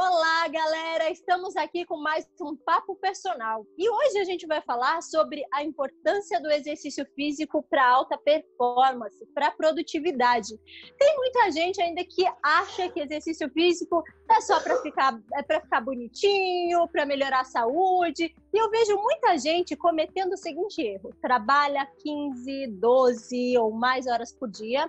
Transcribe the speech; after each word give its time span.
Olá, 0.00 0.46
galera! 0.46 1.10
Estamos 1.10 1.56
aqui 1.56 1.84
com 1.84 1.96
mais 1.96 2.24
um 2.40 2.54
Papo 2.54 2.94
Personal. 2.94 3.66
E 3.76 3.90
hoje 3.90 4.20
a 4.20 4.24
gente 4.24 4.46
vai 4.46 4.62
falar 4.62 5.02
sobre 5.02 5.44
a 5.52 5.64
importância 5.64 6.40
do 6.40 6.48
exercício 6.52 7.04
físico 7.16 7.64
para 7.68 7.84
alta 7.84 8.16
performance, 8.16 9.26
para 9.34 9.50
produtividade. 9.50 10.56
Tem 10.96 11.16
muita 11.16 11.50
gente 11.50 11.82
ainda 11.82 12.04
que 12.04 12.24
acha 12.40 12.88
que 12.88 13.00
exercício 13.00 13.50
físico 13.50 14.04
é 14.30 14.40
só 14.40 14.60
para 14.60 14.80
ficar, 14.82 15.20
é 15.34 15.60
ficar 15.60 15.80
bonitinho, 15.80 16.86
para 16.86 17.04
melhorar 17.04 17.40
a 17.40 17.44
saúde. 17.44 18.32
E 18.54 18.56
eu 18.56 18.70
vejo 18.70 18.96
muita 19.02 19.36
gente 19.36 19.74
cometendo 19.74 20.34
o 20.34 20.38
seguinte 20.38 20.80
erro: 20.80 21.12
trabalha 21.20 21.84
15, 22.04 22.68
12 22.68 23.58
ou 23.58 23.72
mais 23.72 24.06
horas 24.06 24.32
por 24.32 24.48
dia 24.48 24.88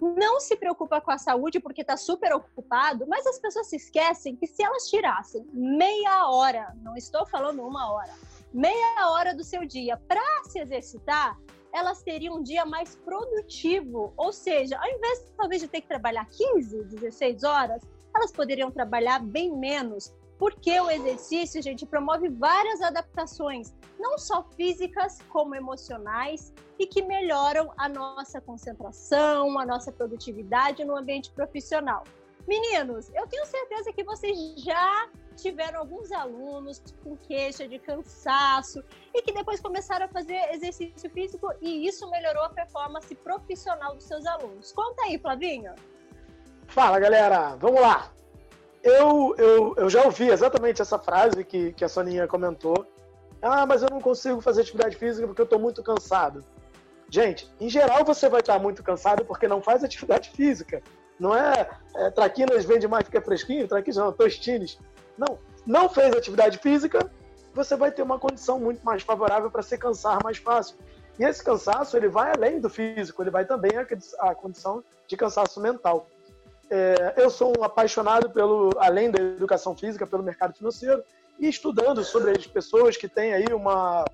não 0.00 0.40
se 0.40 0.56
preocupa 0.56 1.00
com 1.00 1.10
a 1.10 1.18
saúde 1.18 1.60
porque 1.60 1.80
está 1.80 1.96
super 1.96 2.32
ocupado, 2.34 3.06
mas 3.08 3.26
as 3.26 3.38
pessoas 3.38 3.68
se 3.68 3.76
esquecem 3.76 4.36
que 4.36 4.46
se 4.46 4.62
elas 4.62 4.88
tirassem 4.88 5.44
meia 5.52 6.28
hora, 6.30 6.74
não 6.82 6.96
estou 6.96 7.26
falando 7.26 7.62
uma 7.62 7.92
hora, 7.92 8.14
meia 8.52 9.10
hora 9.10 9.34
do 9.34 9.42
seu 9.42 9.64
dia 9.64 9.96
para 10.08 10.22
se 10.44 10.60
exercitar, 10.60 11.38
elas 11.72 12.02
teriam 12.02 12.36
um 12.36 12.42
dia 12.42 12.64
mais 12.64 12.96
produtivo. 12.96 14.12
Ou 14.16 14.32
seja, 14.32 14.78
ao 14.78 14.88
invés 14.88 15.32
talvez 15.36 15.60
de 15.60 15.68
ter 15.68 15.80
que 15.80 15.88
trabalhar 15.88 16.26
15, 16.26 16.84
16 16.84 17.44
horas, 17.44 17.82
elas 18.14 18.32
poderiam 18.32 18.70
trabalhar 18.70 19.20
bem 19.20 19.54
menos 19.54 20.12
porque 20.38 20.80
o 20.80 20.90
exercício, 20.90 21.60
gente, 21.60 21.84
promove 21.84 22.28
várias 22.28 22.80
adaptações, 22.80 23.74
não 23.98 24.16
só 24.16 24.42
físicas 24.56 25.18
como 25.28 25.54
emocionais, 25.54 26.52
e 26.78 26.86
que 26.86 27.02
melhoram 27.02 27.72
a 27.76 27.88
nossa 27.88 28.40
concentração, 28.40 29.58
a 29.58 29.66
nossa 29.66 29.90
produtividade 29.90 30.84
no 30.84 30.96
ambiente 30.96 31.30
profissional. 31.32 32.04
Meninos, 32.46 33.10
eu 33.14 33.26
tenho 33.26 33.44
certeza 33.44 33.92
que 33.92 34.04
vocês 34.04 34.54
já 34.56 35.10
tiveram 35.36 35.80
alguns 35.80 36.10
alunos 36.10 36.82
com 37.02 37.16
queixa 37.16 37.68
de 37.68 37.78
cansaço 37.78 38.82
e 39.14 39.20
que 39.22 39.32
depois 39.32 39.60
começaram 39.60 40.06
a 40.06 40.08
fazer 40.08 40.40
exercício 40.52 41.10
físico 41.10 41.52
e 41.60 41.86
isso 41.86 42.08
melhorou 42.08 42.44
a 42.44 42.48
performance 42.48 43.14
profissional 43.16 43.94
dos 43.94 44.04
seus 44.04 44.24
alunos. 44.24 44.72
Conta 44.72 45.02
aí, 45.04 45.18
Flavinho. 45.18 45.74
Fala, 46.66 46.98
galera. 46.98 47.54
Vamos 47.56 47.80
lá. 47.80 48.10
Eu, 48.88 49.34
eu, 49.36 49.74
eu 49.76 49.90
já 49.90 50.02
ouvi 50.04 50.30
exatamente 50.30 50.80
essa 50.80 50.98
frase 50.98 51.44
que, 51.44 51.72
que 51.74 51.84
a 51.84 51.88
Soninha 51.88 52.26
comentou. 52.26 52.86
Ah, 53.42 53.66
mas 53.66 53.82
eu 53.82 53.90
não 53.90 54.00
consigo 54.00 54.40
fazer 54.40 54.62
atividade 54.62 54.96
física 54.96 55.26
porque 55.26 55.42
eu 55.42 55.44
estou 55.44 55.58
muito 55.58 55.82
cansado. 55.82 56.42
Gente, 57.10 57.50
em 57.60 57.68
geral 57.68 58.02
você 58.04 58.28
vai 58.28 58.40
estar 58.40 58.58
muito 58.58 58.82
cansado 58.82 59.24
porque 59.26 59.46
não 59.46 59.60
faz 59.60 59.84
atividade 59.84 60.30
física. 60.30 60.82
Não 61.20 61.34
é, 61.34 61.68
é 61.96 62.10
traquinas 62.10 62.64
vende 62.64 62.88
mais 62.88 63.04
fica 63.04 63.20
fresquinho, 63.20 63.68
traquinas 63.68 63.96
não, 63.96 64.12
tostines. 64.12 64.78
Não, 65.18 65.38
não 65.66 65.88
fez 65.88 66.14
atividade 66.14 66.58
física, 66.58 67.10
você 67.54 67.76
vai 67.76 67.92
ter 67.92 68.02
uma 68.02 68.18
condição 68.18 68.58
muito 68.58 68.82
mais 68.82 69.02
favorável 69.02 69.50
para 69.50 69.62
se 69.62 69.76
cansar 69.76 70.22
mais 70.24 70.38
fácil. 70.38 70.78
E 71.18 71.24
esse 71.24 71.44
cansaço 71.44 71.96
ele 71.96 72.08
vai 72.08 72.32
além 72.32 72.58
do 72.58 72.70
físico, 72.70 73.22
ele 73.22 73.30
vai 73.30 73.44
também 73.44 73.72
a, 73.76 73.86
a 74.30 74.34
condição 74.34 74.82
de 75.06 75.16
cansaço 75.16 75.60
mental. 75.60 76.06
É, 76.70 77.14
eu 77.16 77.30
sou 77.30 77.52
um 77.58 77.64
apaixonado 77.64 78.30
pelo, 78.30 78.70
além 78.78 79.10
da 79.10 79.22
educação 79.22 79.74
física, 79.76 80.06
pelo 80.06 80.22
mercado 80.22 80.54
financeiro 80.54 81.02
e 81.38 81.48
estudando 81.48 82.04
sobre 82.04 82.32
as 82.32 82.46
pessoas 82.46 82.96
que 82.96 83.08
têm 83.08 83.32
aí 83.32 83.46
uma, 83.52 84.04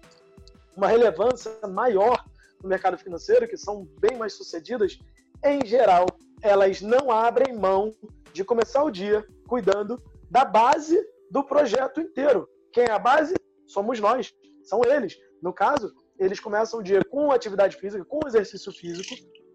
uma 0.77 0.87
relevância 0.87 1.53
maior 1.69 2.25
no 2.63 2.69
mercado 2.69 2.97
financeiro, 2.97 3.49
que 3.49 3.57
são 3.57 3.85
bem 3.99 4.17
mais 4.17 4.35
sucedidas, 4.35 4.99
em 5.43 5.65
geral, 5.67 6.07
elas 6.41 6.81
não 6.81 7.11
abrem 7.11 7.55
mão 7.55 7.95
de 8.33 8.45
começar 8.45 8.83
o 8.85 8.91
dia 8.91 9.27
cuidando 9.49 10.03
da 10.31 10.45
base 10.45 10.99
do 11.31 11.43
projeto 11.43 12.01
inteiro. 12.01 12.49
Quem 12.73 12.85
é 12.85 12.91
a 12.91 12.99
base? 12.99 13.35
Somos 13.67 13.99
nós, 13.99 14.33
são 14.63 14.81
eles. 14.85 15.19
No 15.43 15.53
caso, 15.53 15.95
eles 16.19 16.39
começam 16.39 16.81
o 16.81 16.83
dia 16.83 17.05
com 17.05 17.31
atividade 17.31 17.77
física, 17.77 18.05
com 18.05 18.27
exercício 18.27 18.73
físico, 18.73 19.15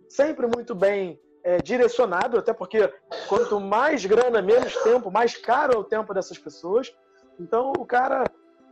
sempre 0.09 0.47
muito 0.47 0.75
bem 0.75 1.19
é, 1.43 1.57
direcionado, 1.57 2.37
até 2.37 2.53
porque 2.53 2.91
quanto 3.27 3.59
mais 3.59 4.05
grana, 4.05 4.41
menos 4.41 4.75
tempo, 4.83 5.11
mais 5.11 5.35
caro 5.35 5.73
é 5.73 5.77
o 5.77 5.83
tempo 5.83 6.13
dessas 6.13 6.37
pessoas. 6.37 6.93
Então, 7.39 7.71
o 7.77 7.85
cara 7.85 8.25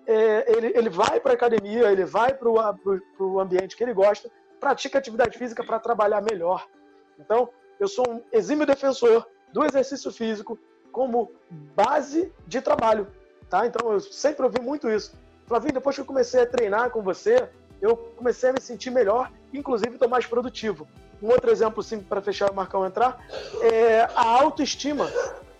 é, 0.05 0.51
ele, 0.51 0.71
ele 0.75 0.89
vai 0.89 1.19
para 1.19 1.31
a 1.31 1.35
academia, 1.35 1.91
ele 1.91 2.05
vai 2.05 2.33
para 2.33 2.49
o 2.49 3.39
ambiente 3.39 3.75
que 3.75 3.83
ele 3.83 3.93
gosta, 3.93 4.29
pratica 4.59 4.97
atividade 4.97 5.37
física 5.37 5.63
para 5.63 5.79
trabalhar 5.79 6.21
melhor. 6.21 6.65
Então, 7.19 7.49
eu 7.79 7.87
sou 7.87 8.05
um 8.09 8.23
exímio 8.31 8.65
defensor 8.65 9.27
do 9.51 9.65
exercício 9.65 10.11
físico 10.11 10.57
como 10.91 11.31
base 11.75 12.33
de 12.47 12.61
trabalho. 12.61 13.07
Tá? 13.49 13.67
Então, 13.67 13.91
eu 13.91 13.99
sempre 13.99 14.45
ouvi 14.45 14.61
muito 14.61 14.89
isso. 14.89 15.13
Flavinho, 15.45 15.73
depois 15.73 15.95
que 15.95 16.01
eu 16.01 16.05
comecei 16.05 16.41
a 16.41 16.45
treinar 16.45 16.89
com 16.89 17.01
você, 17.01 17.49
eu 17.81 17.95
comecei 17.95 18.49
a 18.49 18.53
me 18.53 18.59
sentir 18.59 18.89
melhor, 18.89 19.31
inclusive 19.53 19.93
estou 19.93 20.09
mais 20.09 20.25
produtivo. 20.25 20.87
Um 21.21 21.29
outro 21.29 21.49
exemplo 21.49 21.81
simples 21.81 22.07
para 22.07 22.21
fechar 22.21 22.51
o 22.51 22.55
Marcão 22.55 22.85
entrar 22.85 23.19
é 23.61 24.01
a 24.15 24.39
autoestima. 24.39 25.09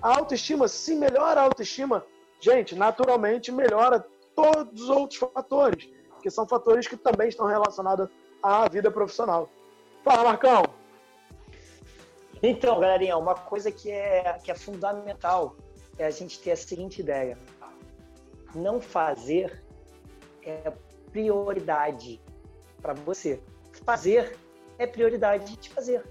A 0.02 0.16
autoestima, 0.18 0.68
se 0.68 0.96
melhora 0.96 1.42
a 1.42 1.44
autoestima, 1.44 2.06
gente, 2.40 2.76
naturalmente 2.76 3.52
melhora 3.52 4.06
todos 4.36 4.84
os 4.84 4.90
outros 4.90 5.20
fatores, 5.20 5.90
que 6.22 6.30
são 6.30 6.48
fatores 6.48 6.88
que 6.88 6.96
também 6.96 7.30
estão 7.30 7.48
relacionados 7.48 8.08
à 8.42 8.70
vida 8.70 8.92
profissional. 8.92 9.50
Fala, 10.04 10.24
Marcão! 10.24 10.64
Então, 12.42 12.80
galerinha, 12.80 13.18
uma 13.18 13.34
coisa 13.34 13.72
que 13.72 13.90
é, 13.90 14.38
que 14.44 14.52
é 14.52 14.56
fundamental 14.56 15.56
é 15.98 16.06
a 16.06 16.12
gente 16.12 16.40
ter 16.40 16.52
a 16.52 16.56
seguinte 16.56 17.02
ideia: 17.02 17.38
não 18.54 18.80
fazer 18.80 19.64
é 20.44 20.72
prioridade 21.12 22.22
para 22.80 22.94
você. 22.94 23.42
Fazer 23.84 24.38
é 24.78 24.86
prioridade 24.86 25.58
de 25.58 25.70
fazer. 25.70 26.04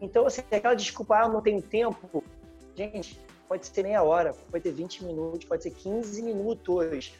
Então, 0.00 0.26
assim, 0.26 0.42
aquela 0.50 0.74
desculpa, 0.74 1.16
ah, 1.18 1.28
não 1.28 1.40
tenho 1.40 1.62
tempo. 1.62 2.22
Gente, 2.74 3.20
pode 3.48 3.66
ser 3.66 3.82
meia 3.82 4.02
hora, 4.02 4.34
pode 4.50 4.64
ter 4.64 4.72
20 4.72 5.04
minutos, 5.04 5.44
pode 5.46 5.62
ser 5.62 5.70
15 5.70 6.22
minutos. 6.22 7.14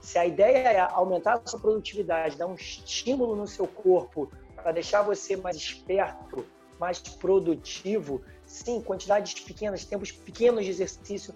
Se 0.00 0.18
a 0.18 0.26
ideia 0.26 0.68
é 0.68 0.80
aumentar 0.80 1.40
a 1.44 1.46
sua 1.46 1.58
produtividade, 1.58 2.36
dar 2.36 2.46
um 2.46 2.54
estímulo 2.54 3.34
no 3.34 3.46
seu 3.46 3.66
corpo 3.66 4.30
para 4.54 4.72
deixar 4.72 5.02
você 5.02 5.36
mais 5.36 5.56
esperto, 5.56 6.46
mais 6.78 7.00
produtivo, 7.00 8.22
sim, 8.44 8.80
quantidades 8.80 9.40
pequenas, 9.40 9.84
tempos 9.84 10.12
pequenos 10.12 10.64
de 10.64 10.70
exercício 10.70 11.34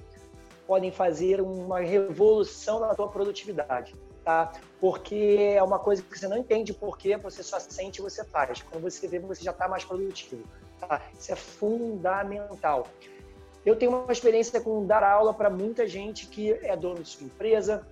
podem 0.66 0.92
fazer 0.92 1.40
uma 1.40 1.80
revolução 1.80 2.78
na 2.80 2.94
tua 2.94 3.08
produtividade 3.08 3.94
tá? 4.30 4.52
Porque 4.80 5.54
é 5.56 5.62
uma 5.62 5.78
coisa 5.78 6.02
que 6.02 6.16
você 6.16 6.28
não 6.28 6.38
entende 6.38 6.72
porque 6.72 7.16
você 7.16 7.42
só 7.42 7.58
sente 7.58 7.98
e 7.98 8.02
você 8.02 8.24
faz. 8.24 8.62
Quando 8.62 8.82
você 8.82 9.08
vê, 9.08 9.18
você 9.18 9.42
já 9.42 9.50
está 9.50 9.68
mais 9.68 9.84
produtivo, 9.84 10.44
tá? 10.78 11.02
Isso 11.18 11.32
é 11.32 11.36
fundamental. 11.36 12.86
Eu 13.66 13.76
tenho 13.76 13.90
uma 13.92 14.12
experiência 14.12 14.60
com 14.60 14.86
dar 14.86 15.02
aula 15.02 15.34
para 15.34 15.50
muita 15.50 15.86
gente 15.86 16.26
que 16.26 16.52
é 16.52 16.76
dono 16.76 17.02
de 17.02 17.08
sua 17.08 17.26
empresa, 17.26 17.86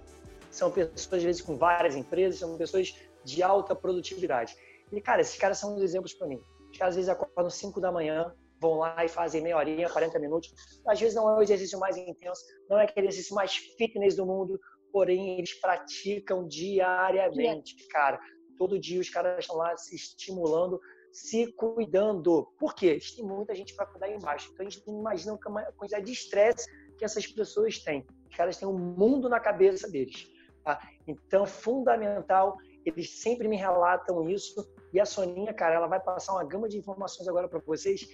são 0.51 0.71
pessoas, 0.71 1.13
às 1.13 1.23
vezes, 1.23 1.43
com 1.43 1.59
várias 1.59 1.95
empresas, 1.95 2.39
são 2.39 2.57
pessoas 2.57 2.97
de 3.23 3.43
alta 3.43 3.75
produtividade. 3.75 4.57
E, 4.91 5.01
cara, 5.01 5.21
esses 5.21 5.37
caras 5.37 5.59
são 5.59 5.79
exemplos 5.83 6.15
para 6.15 6.27
mim. 6.27 6.41
Os 6.73 6.79
caras, 6.79 6.93
às 6.93 6.97
vezes, 6.97 7.11
acordam 7.11 7.51
5 7.51 7.81
da 7.83 7.93
manhã, 7.93 8.33
vão 8.59 8.79
lá 8.79 9.05
e 9.05 9.09
fazem 9.09 9.43
meia 9.43 9.59
horinha, 9.59 9.91
40 9.91 10.19
minutos. 10.19 10.55
Às 10.87 10.99
vezes 10.99 11.15
não 11.15 11.29
é 11.29 11.37
o 11.37 11.43
exercício 11.43 11.79
mais 11.79 11.99
intenso, 11.99 12.43
não 12.71 12.79
é 12.79 12.85
aquele 12.85 13.09
exercício 13.09 13.35
mais 13.35 13.55
fitness 13.55 14.17
do 14.17 14.25
mundo, 14.25 14.59
porém 14.93 15.39
eles 15.39 15.55
praticam 15.55 16.47
diariamente, 16.47 17.87
cara. 17.89 18.21
Todo 18.57 18.79
dia 18.79 19.01
os 19.01 19.09
caras 19.09 19.41
estão 19.41 19.57
lá 19.57 19.77
se 19.77 19.95
estimulando, 19.95 20.81
se 21.13 21.53
cuidando. 21.53 22.47
Por 22.59 22.75
quê? 22.75 22.99
Tem 23.15 23.25
muita 23.25 23.55
gente 23.55 23.75
para 23.75 23.87
cuidar 23.87 24.11
embaixo. 24.11 24.51
Então 24.53 24.67
a 24.67 24.71
gente 24.71 24.87
não 24.87 25.01
imagina 25.01 25.35
a 25.35 25.73
quantidade 25.73 26.07
de 26.07 26.13
estresse 26.13 26.69
que 26.97 27.05
essas 27.05 27.27
pessoas 27.27 27.79
têm. 27.79 28.07
Os 28.29 28.37
caras 28.37 28.57
têm 28.57 28.69
um 28.69 28.79
mundo 28.79 29.29
na 29.29 29.39
cabeça 29.39 29.89
deles. 29.89 30.29
Tá? 30.65 30.81
Então, 31.07 31.47
fundamental, 31.47 32.57
eles 32.85 33.21
sempre 33.21 33.49
me 33.49 33.57
relatam 33.57 34.29
isso. 34.29 34.69
E 34.93 35.01
a 35.01 35.07
Soninha, 35.07 35.55
cara, 35.55 35.77
ela 35.77 35.87
vai 35.87 36.01
passar 36.01 36.33
uma 36.33 36.45
gama 36.45 36.69
de 36.69 36.77
informações 36.77 37.29
agora 37.29 37.49
para 37.49 37.61
vocês 37.61 38.07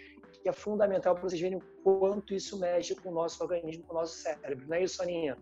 que 0.44 0.48
é 0.50 0.52
fundamental 0.52 1.14
para 1.14 1.22
vocês 1.22 1.40
verem 1.40 1.56
o 1.56 1.62
quanto 1.82 2.34
isso 2.34 2.58
mexe 2.58 2.94
com 2.94 3.08
o 3.08 3.14
nosso 3.14 3.42
organismo, 3.42 3.82
com 3.84 3.94
o 3.94 4.00
nosso 4.00 4.16
cérebro. 4.16 4.66
Não 4.68 4.76
é 4.76 4.82
isso, 4.82 4.96
Soninha? 4.96 5.38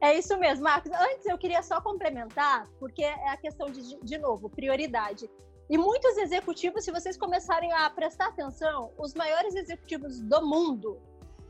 É 0.00 0.16
isso 0.16 0.38
mesmo, 0.38 0.64
Marcos. 0.64 0.92
Antes 0.92 1.26
eu 1.26 1.36
queria 1.36 1.62
só 1.62 1.80
complementar, 1.80 2.68
porque 2.78 3.02
é 3.02 3.28
a 3.30 3.36
questão 3.36 3.68
de, 3.68 3.98
de 4.00 4.18
novo, 4.18 4.48
prioridade. 4.48 5.28
E 5.68 5.76
muitos 5.76 6.16
executivos, 6.16 6.84
se 6.84 6.92
vocês 6.92 7.16
começarem 7.16 7.72
a 7.72 7.90
prestar 7.90 8.28
atenção, 8.28 8.92
os 8.96 9.12
maiores 9.14 9.54
executivos 9.54 10.20
do 10.20 10.46
mundo, 10.46 10.98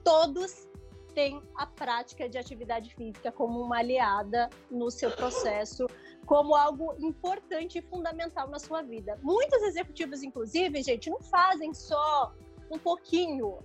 todos 0.03 0.67
têm 1.15 1.43
a 1.55 1.67
prática 1.67 2.29
de 2.29 2.39
atividade 2.39 2.95
física 2.95 3.31
como 3.31 3.61
uma 3.61 3.79
aliada 3.79 4.49
no 4.71 4.91
seu 4.91 5.11
processo, 5.11 5.87
como 6.27 6.55
algo 6.55 6.95
importante 6.99 7.79
e 7.79 7.83
fundamental 7.83 8.49
na 8.49 8.59
sua 8.59 8.83
vida. 8.83 9.19
Muitos 9.23 9.63
executivos, 9.63 10.23
inclusive, 10.23 10.83
gente, 10.83 11.11
não 11.11 11.21
fazem 11.21 11.73
só 11.75 12.33
um 12.71 12.79
pouquinho. 12.79 13.59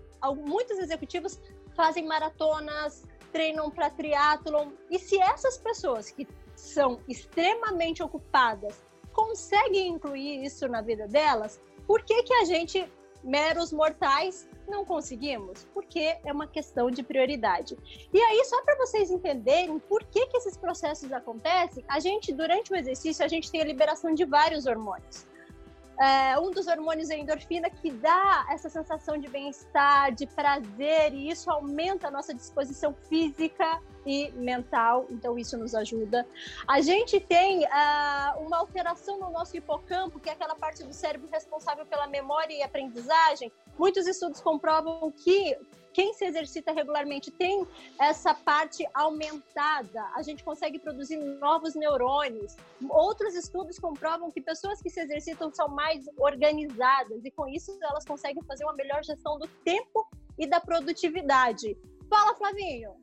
Muitos 0.45 0.77
executivos 0.77 1.39
fazem 1.75 2.05
maratonas, 2.05 3.03
treinam 3.33 3.69
para 3.69 3.89
triatlon. 3.89 4.69
E 4.89 4.97
se 4.97 5.19
essas 5.19 5.57
pessoas 5.57 6.09
que 6.09 6.25
são 6.55 7.01
extremamente 7.09 8.01
ocupadas 8.01 8.81
conseguem 9.11 9.89
incluir 9.89 10.45
isso 10.45 10.67
na 10.67 10.81
vida 10.81 11.07
delas, 11.07 11.59
por 11.85 12.03
que, 12.03 12.23
que 12.23 12.33
a 12.33 12.45
gente, 12.45 12.89
meros 13.23 13.73
mortais, 13.73 14.47
não 14.67 14.85
conseguimos? 14.85 15.67
Porque 15.73 16.17
é 16.23 16.31
uma 16.31 16.47
questão 16.47 16.89
de 16.89 17.03
prioridade. 17.03 17.75
E 18.13 18.21
aí, 18.21 18.45
só 18.45 18.61
para 18.63 18.77
vocês 18.77 19.11
entenderem 19.11 19.77
por 19.79 20.03
que, 20.05 20.27
que 20.27 20.37
esses 20.37 20.55
processos 20.55 21.11
acontecem, 21.11 21.83
a 21.87 21.99
gente, 21.99 22.31
durante 22.31 22.71
o 22.71 22.75
exercício, 22.75 23.25
a 23.25 23.27
gente 23.27 23.51
tem 23.51 23.61
a 23.61 23.65
liberação 23.65 24.13
de 24.13 24.23
vários 24.23 24.65
hormônios 24.65 25.27
é, 25.99 26.37
um 26.39 26.51
dos 26.51 26.67
hormônios 26.67 27.09
é 27.09 27.15
a 27.15 27.17
endorfina, 27.17 27.69
que 27.69 27.91
dá 27.91 28.45
essa 28.49 28.69
sensação 28.69 29.17
de 29.17 29.27
bem-estar, 29.27 30.13
de 30.13 30.25
prazer, 30.25 31.13
e 31.13 31.29
isso 31.29 31.49
aumenta 31.51 32.07
a 32.07 32.11
nossa 32.11 32.33
disposição 32.33 32.93
física 33.09 33.79
e 34.05 34.31
mental, 34.31 35.05
então 35.09 35.37
isso 35.37 35.57
nos 35.57 35.73
ajuda. 35.73 36.27
A 36.67 36.81
gente 36.81 37.19
tem 37.19 37.63
uh, 37.63 38.41
uma 38.45 38.57
alteração 38.57 39.19
no 39.19 39.29
nosso 39.29 39.55
hipocampo, 39.55 40.19
que 40.19 40.29
é 40.29 40.33
aquela 40.33 40.55
parte 40.55 40.83
do 40.83 40.93
cérebro 40.93 41.29
responsável 41.31 41.85
pela 41.85 42.07
memória 42.07 42.53
e 42.53 42.63
aprendizagem. 42.63 43.51
Muitos 43.77 44.07
estudos 44.07 44.41
comprovam 44.41 45.11
que 45.11 45.57
quem 45.93 46.13
se 46.13 46.25
exercita 46.25 46.71
regularmente 46.71 47.29
tem 47.29 47.65
essa 47.99 48.33
parte 48.33 48.85
aumentada, 48.93 50.03
a 50.15 50.21
gente 50.21 50.43
consegue 50.43 50.79
produzir 50.79 51.17
novos 51.17 51.75
neurônios. 51.75 52.55
Outros 52.89 53.35
estudos 53.35 53.77
comprovam 53.79 54.31
que 54.31 54.41
pessoas 54.41 54.81
que 54.81 54.89
se 54.89 54.99
exercitam 54.99 55.53
são 55.53 55.67
mais 55.67 56.05
organizadas 56.17 57.23
e 57.23 57.31
com 57.31 57.47
isso 57.47 57.77
elas 57.81 58.05
conseguem 58.05 58.43
fazer 58.43 58.63
uma 58.63 58.73
melhor 58.73 59.03
gestão 59.03 59.37
do 59.37 59.47
tempo 59.63 60.07
e 60.37 60.47
da 60.47 60.59
produtividade. 60.59 61.77
Fala, 62.09 62.35
Flavinho. 62.35 62.95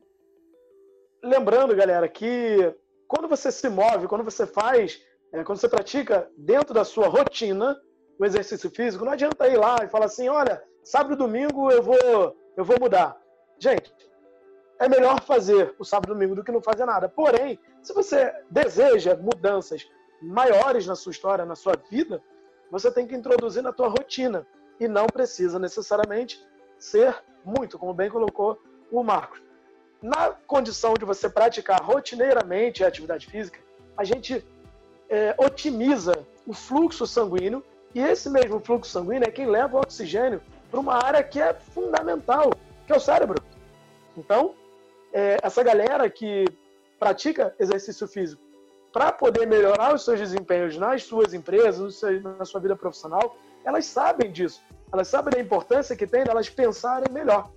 Lembrando, 1.23 1.75
galera, 1.75 2.09
que 2.09 2.75
quando 3.07 3.27
você 3.27 3.51
se 3.51 3.69
move, 3.69 4.07
quando 4.07 4.23
você 4.23 4.45
faz, 4.45 5.01
é, 5.33 5.43
quando 5.43 5.59
você 5.59 5.69
pratica 5.69 6.29
dentro 6.37 6.73
da 6.73 6.83
sua 6.83 7.07
rotina 7.07 7.79
o 8.19 8.25
exercício 8.25 8.69
físico, 8.69 9.05
não 9.05 9.13
adianta 9.13 9.47
ir 9.47 9.57
lá 9.57 9.77
e 9.83 9.87
falar 9.87 10.05
assim, 10.05 10.27
olha, 10.29 10.61
sábado 10.83 11.13
e 11.13 11.17
domingo 11.17 11.71
eu 11.71 11.81
vou 11.81 12.35
eu 12.55 12.65
vou 12.65 12.77
mudar. 12.79 13.17
Gente, 13.57 13.93
é 14.79 14.89
melhor 14.89 15.21
fazer 15.21 15.75
o 15.77 15.85
sábado 15.85 16.11
e 16.11 16.13
domingo 16.13 16.35
do 16.35 16.43
que 16.43 16.51
não 16.51 16.61
fazer 16.61 16.85
nada. 16.85 17.07
Porém, 17.07 17.59
se 17.81 17.93
você 17.93 18.33
deseja 18.49 19.15
mudanças 19.15 19.87
maiores 20.21 20.87
na 20.87 20.95
sua 20.95 21.11
história, 21.11 21.45
na 21.45 21.55
sua 21.55 21.73
vida, 21.89 22.21
você 22.71 22.91
tem 22.91 23.05
que 23.05 23.15
introduzir 23.15 23.61
na 23.61 23.71
tua 23.71 23.87
rotina 23.87 24.45
e 24.79 24.87
não 24.87 25.05
precisa 25.05 25.59
necessariamente 25.59 26.43
ser 26.79 27.15
muito, 27.45 27.77
como 27.77 27.93
bem 27.93 28.09
colocou 28.09 28.59
o 28.91 29.03
Marcos. 29.03 29.41
Na 30.01 30.31
condição 30.31 30.95
de 30.95 31.05
você 31.05 31.29
praticar 31.29 31.79
rotineiramente 31.83 32.83
a 32.83 32.87
atividade 32.87 33.27
física, 33.27 33.59
a 33.95 34.03
gente 34.03 34.43
é, 35.09 35.35
otimiza 35.37 36.25
o 36.47 36.53
fluxo 36.53 37.05
sanguíneo 37.05 37.63
e 37.93 37.99
esse 37.99 38.29
mesmo 38.29 38.59
fluxo 38.59 38.89
sanguíneo 38.89 39.27
é 39.27 39.31
quem 39.31 39.45
leva 39.45 39.77
o 39.77 39.81
oxigênio 39.81 40.41
para 40.71 40.79
uma 40.79 40.95
área 40.95 41.21
que 41.21 41.39
é 41.39 41.53
fundamental, 41.53 42.51
que 42.87 42.93
é 42.93 42.95
o 42.95 42.99
cérebro. 42.99 43.43
Então, 44.17 44.55
é, 45.13 45.37
essa 45.43 45.61
galera 45.61 46.09
que 46.09 46.45
pratica 46.97 47.53
exercício 47.59 48.07
físico 48.07 48.41
para 48.93 49.11
poder 49.11 49.45
melhorar 49.45 49.93
os 49.93 50.03
seus 50.03 50.19
desempenhos 50.19 50.77
nas 50.77 51.03
suas 51.03 51.33
empresas, 51.33 52.01
na 52.37 52.45
sua 52.45 52.59
vida 52.59 52.75
profissional, 52.75 53.37
elas 53.63 53.85
sabem 53.85 54.31
disso. 54.31 54.61
Elas 54.91 55.07
sabem 55.07 55.31
da 55.33 55.39
importância 55.39 55.95
que 55.95 56.07
tem 56.07 56.23
delas 56.23 56.49
pensarem 56.49 57.11
melhor. 57.11 57.49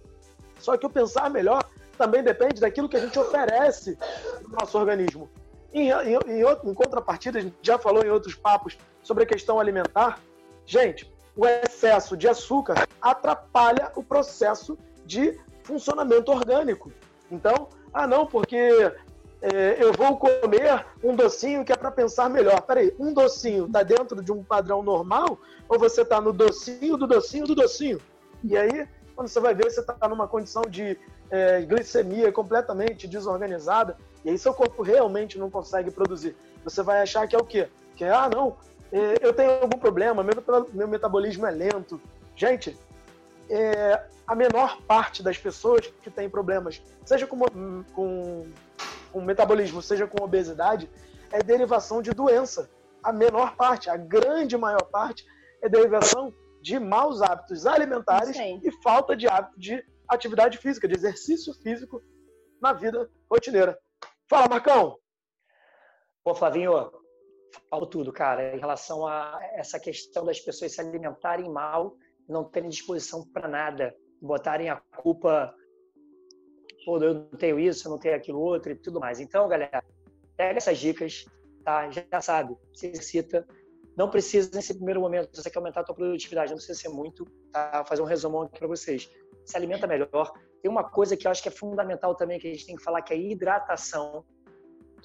Só 0.58 0.76
que 0.76 0.87
o 0.87 0.90
pensar 0.90 1.31
melhor 1.31 1.64
também 1.99 2.22
depende 2.22 2.60
daquilo 2.60 2.88
que 2.88 2.96
a 2.96 3.00
gente 3.00 3.19
oferece 3.19 3.99
no 4.43 4.56
nosso 4.60 4.78
organismo. 4.78 5.28
Em, 5.72 5.90
em, 5.90 6.19
em, 6.28 6.43
em 6.43 6.75
contrapartida, 6.75 7.38
a 7.38 7.43
gente 7.43 7.56
já 7.60 7.78
falou 7.78 8.05
em 8.05 8.10
outros 8.10 8.34
papos 8.34 8.78
sobre 9.02 9.25
a 9.25 9.26
questão 9.26 9.58
alimentar. 9.58 10.20
Gente, 10.64 11.12
o 11.36 11.46
excesso 11.46 12.16
de 12.16 12.28
açúcar 12.28 12.86
atrapalha 13.00 13.90
o 13.96 14.02
processo 14.02 14.78
de 15.04 15.38
funcionamento 15.62 16.31
orgânico. 16.31 16.92
Então, 17.31 17.69
ah, 17.92 18.06
não, 18.06 18.26
porque 18.26 18.56
é, 19.42 19.76
eu 19.78 19.92
vou 19.92 20.16
comer 20.16 20.86
um 21.02 21.14
docinho 21.14 21.64
que 21.64 21.72
é 21.72 21.76
para 21.76 21.90
pensar 21.90 22.31
melhor. 22.31 22.62
Peraí, 22.62 22.94
um 22.98 23.12
docinho 23.12 23.66
está 23.66 23.82
dentro 23.82 24.22
de 24.22 24.32
um 24.32 24.42
padrão 24.42 24.82
normal 24.82 25.38
ou 25.69 25.78
você 25.78 26.02
está 26.02 26.20
no 26.20 26.32
docinho 26.32 26.96
do 26.96 27.06
docinho 27.06 27.46
do 27.46 27.54
docinho? 27.54 28.00
E 28.42 28.56
aí, 28.56 28.88
quando 29.14 29.28
você 29.28 29.40
vai 29.40 29.54
ver, 29.54 29.70
você 29.70 29.81
está 29.81 30.08
numa 30.08 30.28
condição 30.28 30.62
de 30.62 30.98
é, 31.31 31.62
glicemia 31.62 32.31
completamente 32.32 33.06
desorganizada 33.06 33.96
e 34.25 34.31
aí 34.31 34.38
seu 34.38 34.54
corpo 34.54 34.82
realmente 34.82 35.38
não 35.38 35.50
consegue 35.50 35.90
produzir. 35.90 36.36
Você 36.64 36.82
vai 36.82 37.02
achar 37.02 37.26
que 37.26 37.36
é 37.36 37.38
o 37.38 37.44
quê? 37.44 37.69
Que 37.96 38.04
é, 38.04 38.10
ah, 38.10 38.31
não, 38.32 38.56
eu 39.20 39.32
tenho 39.32 39.50
algum 39.50 39.78
problema, 39.78 40.22
meu, 40.22 40.34
meu 40.72 40.88
metabolismo 40.88 41.46
é 41.46 41.50
lento. 41.50 42.00
Gente, 42.36 42.78
é, 43.48 44.02
a 44.26 44.34
menor 44.34 44.81
parte 44.82 45.22
das 45.22 45.38
pessoas 45.38 45.86
que 46.02 46.10
têm 46.10 46.28
problemas, 46.28 46.82
seja 47.04 47.26
com, 47.26 47.38
com, 47.92 48.46
com 49.12 49.20
metabolismo, 49.20 49.82
seja 49.82 50.06
com 50.06 50.22
obesidade, 50.22 50.88
é 51.31 51.42
derivação 51.42 52.00
de 52.00 52.12
doença. 52.12 52.70
A 53.02 53.12
menor 53.12 53.56
parte, 53.56 53.90
a 53.90 53.96
grande 53.96 54.56
maior 54.56 54.82
parte, 54.84 55.26
é 55.62 55.69
derivação 55.69 56.32
de 56.62 56.78
maus 56.78 57.20
hábitos 57.20 57.66
alimentares 57.66 58.36
e 58.36 58.70
falta 58.82 59.14
de 59.14 59.28
hábito 59.28 59.60
de 59.60 59.84
atividade 60.08 60.58
física, 60.58 60.88
de 60.88 60.94
exercício 60.94 61.52
físico 61.54 62.02
na 62.60 62.72
vida 62.72 63.10
rotineira. 63.31 63.78
Fala, 64.28 64.48
Marcão! 64.48 64.98
Pô, 66.22 66.34
Flavinho, 66.34 66.90
falou 67.70 67.86
tudo, 67.86 68.12
cara, 68.12 68.54
em 68.54 68.58
relação 68.58 69.06
a 69.06 69.38
essa 69.54 69.78
questão 69.78 70.24
das 70.24 70.40
pessoas 70.40 70.72
se 70.72 70.80
alimentarem 70.80 71.50
mal, 71.50 71.96
não 72.28 72.44
terem 72.44 72.68
disposição 72.68 73.26
para 73.32 73.48
nada, 73.48 73.94
botarem 74.20 74.70
a 74.70 74.76
culpa, 74.96 75.54
pô, 76.84 76.98
eu 76.98 77.14
não 77.14 77.26
tenho 77.30 77.58
isso, 77.58 77.86
eu 77.86 77.92
não 77.92 77.98
tenho 77.98 78.16
aquilo 78.16 78.40
outro 78.40 78.72
e 78.72 78.76
tudo 78.76 79.00
mais. 79.00 79.20
Então, 79.20 79.48
galera, 79.48 79.82
pega 80.36 80.58
essas 80.58 80.78
dicas, 80.78 81.24
tá? 81.64 81.90
Já 81.90 82.20
sabe, 82.20 82.56
se 82.72 82.88
exercita. 82.88 83.46
Não 83.96 84.10
precisa, 84.10 84.50
nesse 84.52 84.74
primeiro 84.74 85.00
momento, 85.00 85.34
você 85.34 85.48
quer 85.48 85.58
aumentar 85.58 85.80
a 85.80 85.84
tua 85.84 85.94
produtividade, 85.94 86.50
não 86.50 86.56
precisa 86.56 86.78
ser 86.78 86.88
muito, 86.88 87.24
tá? 87.52 87.70
Vou 87.76 87.86
fazer 87.86 88.02
um 88.02 88.06
resumão 88.06 88.42
aqui 88.42 88.58
para 88.58 88.66
vocês. 88.66 89.08
Se 89.44 89.56
alimenta 89.56 89.86
melhor. 89.86 90.32
Tem 90.60 90.70
uma 90.70 90.82
coisa 90.82 91.16
que 91.16 91.26
eu 91.26 91.30
acho 91.30 91.42
que 91.42 91.48
é 91.48 91.52
fundamental 91.52 92.14
também, 92.14 92.40
que 92.40 92.48
a 92.48 92.52
gente 92.52 92.66
tem 92.66 92.76
que 92.76 92.82
falar, 92.82 93.02
que 93.02 93.12
é 93.12 93.18
hidratação. 93.18 94.24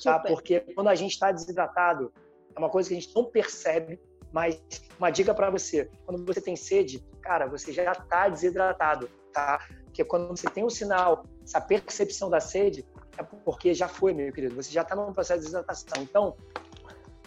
Tá? 0.04 0.18
Porque 0.18 0.62
quando 0.74 0.88
a 0.88 0.96
gente 0.96 1.12
está 1.12 1.32
desidratado, 1.32 2.12
é 2.56 2.60
uma 2.60 2.70
coisa 2.70 2.90
que 2.90 2.96
a 2.96 3.00
gente 3.00 3.16
não 3.16 3.26
percebe, 3.26 4.00
mas 4.32 4.62
uma 4.98 5.10
dica 5.10 5.34
para 5.34 5.50
você: 5.50 5.90
quando 6.06 6.26
você 6.26 6.42
tem 6.42 6.56
sede, 6.56 7.04
cara, 7.22 7.48
você 7.48 7.72
já 7.72 7.92
está 7.92 8.30
desidratado, 8.30 9.10
tá? 9.34 9.66
Porque 9.86 10.04
quando 10.04 10.30
você 10.30 10.50
tem 10.50 10.64
o 10.64 10.68
um 10.68 10.70
sinal, 10.70 11.26
essa 11.44 11.60
percepção 11.60 12.30
da 12.30 12.40
sede, 12.40 12.86
é 13.18 13.24
porque 13.24 13.74
já 13.74 13.88
foi, 13.88 14.14
meu 14.14 14.32
querido. 14.32 14.56
Você 14.56 14.72
já 14.72 14.82
está 14.82 14.96
num 14.96 15.12
processo 15.12 15.40
de 15.40 15.46
desidratação. 15.46 16.04
Então, 16.04 16.36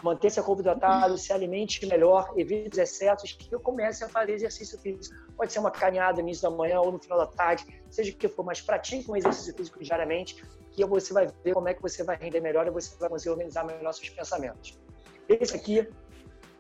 manter 0.03 0.31
seu 0.31 0.43
corpo 0.43 0.61
hidratado, 0.61 1.17
se 1.17 1.33
alimente 1.33 1.87
melhor, 1.87 2.33
evite 2.37 2.71
os 2.73 2.79
excessos 2.79 3.39
e 3.41 3.59
comece 3.59 4.05
a 4.05 4.09
fazer 4.09 4.33
exercício 4.33 4.79
físico. 4.79 5.15
Pode 5.37 5.53
ser 5.53 5.61
uma 5.61 5.71
caminhada 5.71 6.15
no 6.15 6.29
início 6.29 6.49
da 6.49 6.57
manhã 6.57 6.81
ou 6.81 6.93
no 6.93 6.99
final 6.99 7.19
da 7.19 7.27
tarde, 7.27 7.65
seja 7.91 8.13
o 8.13 8.17
que 8.17 8.29
for, 8.29 8.45
mas 8.45 8.61
pratique 8.61 9.11
um 9.11 9.17
exercício 9.17 9.55
físico 9.55 9.83
diariamente, 9.83 10.43
que 10.73 10.85
você 10.85 11.13
vai 11.13 11.29
ver 11.45 11.55
como 11.55 11.69
é 11.69 11.75
que 11.75 11.83
você 11.83 12.03
vai 12.03 12.17
render 12.17 12.41
melhor 12.41 12.67
e 12.67 12.71
você 12.71 12.97
vai 12.99 13.09
conseguir 13.09 13.31
organizar 13.31 13.65
melhor 13.65 13.93
seus 13.93 14.09
pensamentos. 14.09 14.79
Esse 15.29 15.57
aqui. 15.57 15.89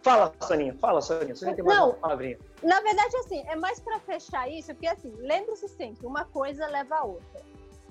Fala, 0.02 0.35
Soninha. 0.40 0.75
Fala, 0.81 1.00
Soninha. 1.00 1.35
Soninha 1.35 1.57
tem 1.57 1.64
mais 1.64 1.78
Não, 1.78 1.90
uma 1.90 1.95
palavrinha. 1.95 2.38
Na 2.62 2.81
verdade, 2.81 3.16
assim, 3.19 3.45
é 3.47 3.57
mais 3.57 3.81
para 3.81 3.99
fechar 4.00 4.49
isso, 4.50 4.73
porque 4.75 4.87
assim, 4.87 5.12
lembre-se 5.19 5.69
sempre, 5.69 6.07
uma 6.07 6.25
coisa 6.25 6.66
leva 6.66 6.97
a 6.97 7.04
outra. 7.04 7.40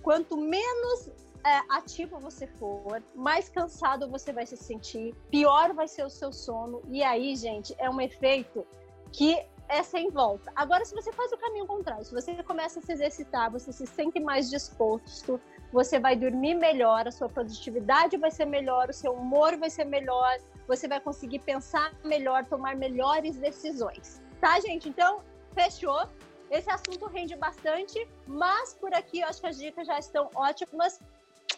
Quanto 0.01 0.35
menos 0.35 1.09
é, 1.45 1.61
ativo 1.69 2.19
você 2.19 2.47
for, 2.47 3.01
mais 3.15 3.49
cansado 3.49 4.09
você 4.09 4.31
vai 4.31 4.45
se 4.45 4.57
sentir, 4.57 5.15
pior 5.29 5.73
vai 5.73 5.87
ser 5.87 6.05
o 6.05 6.09
seu 6.09 6.31
sono. 6.31 6.81
E 6.89 7.03
aí, 7.03 7.35
gente, 7.35 7.75
é 7.77 7.89
um 7.89 7.99
efeito 7.99 8.65
que 9.11 9.37
é 9.67 9.83
sem 9.83 10.09
volta. 10.09 10.51
Agora, 10.55 10.83
se 10.83 10.93
você 10.93 11.11
faz 11.13 11.31
o 11.31 11.37
caminho 11.37 11.65
contrário, 11.65 12.03
se 12.03 12.13
você 12.13 12.43
começa 12.43 12.79
a 12.79 12.81
se 12.81 12.91
exercitar, 12.91 13.49
você 13.49 13.71
se 13.71 13.85
sente 13.87 14.19
mais 14.19 14.49
disposto, 14.49 15.39
você 15.71 15.99
vai 15.99 16.15
dormir 16.15 16.55
melhor, 16.55 17.07
a 17.07 17.11
sua 17.11 17.29
produtividade 17.29 18.17
vai 18.17 18.29
ser 18.29 18.45
melhor, 18.45 18.89
o 18.89 18.93
seu 18.93 19.13
humor 19.13 19.55
vai 19.57 19.69
ser 19.69 19.85
melhor, 19.85 20.37
você 20.67 20.87
vai 20.87 20.99
conseguir 20.99 21.39
pensar 21.39 21.93
melhor, 22.03 22.45
tomar 22.45 22.75
melhores 22.75 23.37
decisões. 23.37 24.21
Tá, 24.39 24.59
gente? 24.59 24.89
Então, 24.89 25.21
fechou. 25.53 26.07
Esse 26.49 26.69
assunto 26.69 27.05
rende 27.07 27.35
bastante, 27.35 28.05
mas 28.27 28.73
por 28.73 28.93
aqui 28.93 29.21
eu 29.21 29.27
acho 29.27 29.39
que 29.39 29.47
as 29.47 29.57
dicas 29.57 29.87
já 29.87 29.97
estão 29.97 30.29
ótimas. 30.35 30.99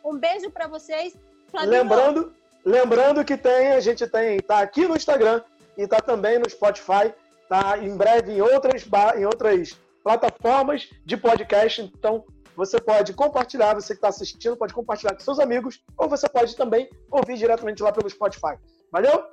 Um 0.06 0.18
beijo 0.18 0.52
para 0.52 0.68
vocês. 0.68 1.18
Lembrando, 1.66 2.34
lembrando 2.64 3.26
que 3.26 3.36
tem, 3.36 3.72
a 3.72 3.80
gente 3.80 4.06
tem, 4.08 4.40
tá 4.40 4.60
aqui 4.60 4.88
no 4.88 4.96
Instagram 4.96 5.42
e 5.76 5.88
tá 5.88 6.00
também 6.00 6.38
no 6.38 6.48
Spotify, 6.48 7.12
tá 7.50 7.80
em 7.80 7.96
breve 7.98 8.34
em 8.34 8.42
outras 8.42 8.86
em 9.18 9.26
outras 9.26 9.78
plataformas 10.04 10.90
de 11.06 11.18
podcast, 11.18 11.82
então 11.82 12.24
você 12.56 12.80
pode 12.80 13.14
compartilhar, 13.14 13.74
você 13.74 13.94
que 13.94 13.98
está 13.98 14.10
assistindo, 14.10 14.58
pode 14.58 14.74
compartilhar 14.74 15.14
com 15.14 15.20
seus 15.20 15.40
amigos, 15.40 15.84
ou 15.98 16.08
você 16.10 16.28
pode 16.30 16.56
também 16.56 16.90
ouvir 17.12 17.38
diretamente 17.38 17.82
lá 17.82 17.92
pelo 17.92 18.10
Spotify. 18.10 18.58
Valeu? 18.92 19.24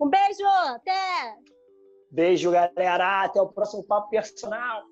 Um 0.00 0.08
beijo, 0.08 0.44
até! 0.46 1.36
Beijo, 2.10 2.50
galera. 2.50 3.24
Até 3.24 3.40
o 3.40 3.48
próximo 3.48 3.84
Papo 3.84 4.10
Personal. 4.10 4.84